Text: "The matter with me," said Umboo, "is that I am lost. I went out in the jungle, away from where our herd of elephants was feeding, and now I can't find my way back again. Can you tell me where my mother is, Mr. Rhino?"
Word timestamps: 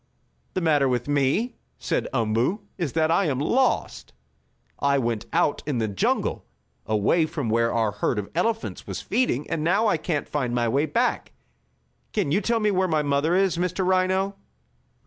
"The 0.55 0.61
matter 0.61 0.89
with 0.89 1.07
me," 1.07 1.57
said 1.77 2.07
Umboo, 2.11 2.61
"is 2.75 2.93
that 2.93 3.11
I 3.11 3.25
am 3.25 3.37
lost. 3.37 4.13
I 4.79 4.97
went 4.97 5.27
out 5.31 5.61
in 5.67 5.77
the 5.77 5.87
jungle, 5.87 6.43
away 6.87 7.27
from 7.27 7.49
where 7.51 7.71
our 7.71 7.91
herd 7.91 8.17
of 8.17 8.27
elephants 8.33 8.87
was 8.87 8.99
feeding, 8.99 9.47
and 9.47 9.63
now 9.63 9.85
I 9.85 9.97
can't 9.97 10.27
find 10.27 10.55
my 10.55 10.67
way 10.67 10.87
back 10.87 11.27
again. 11.27 11.33
Can 12.13 12.31
you 12.31 12.41
tell 12.41 12.59
me 12.59 12.71
where 12.71 12.87
my 12.87 13.03
mother 13.03 13.35
is, 13.35 13.57
Mr. 13.57 13.85
Rhino?" 13.85 14.35